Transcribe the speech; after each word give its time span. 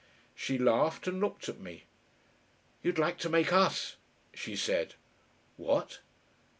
She 0.33 0.57
laughed 0.57 1.07
and 1.07 1.19
looked 1.19 1.47
at 1.47 1.59
me. 1.59 1.83
"You'd 2.81 2.97
like 2.97 3.19
to 3.19 3.29
make 3.29 3.53
us," 3.53 3.97
she 4.33 4.55
said. 4.55 4.95
"What?" 5.57 5.99